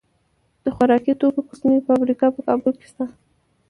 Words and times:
د 0.63 0.65
خوراکي 0.75 1.13
توکو 1.19 1.41
کوچنۍ 1.47 1.79
فابریکې 1.87 2.27
په 2.35 2.41
کابل 2.47 2.73
کې 2.79 2.85
شته. 2.91 3.05